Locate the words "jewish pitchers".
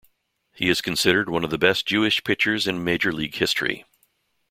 1.85-2.65